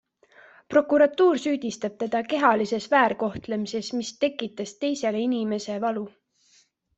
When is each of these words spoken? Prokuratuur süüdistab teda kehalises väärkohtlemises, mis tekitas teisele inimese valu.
Prokuratuur 0.73 1.41
süüdistab 1.43 1.99
teda 2.03 2.21
kehalises 2.31 2.87
väärkohtlemises, 2.95 3.91
mis 3.99 4.11
tekitas 4.25 4.75
teisele 4.87 5.23
inimese 5.27 5.77
valu. 5.87 6.09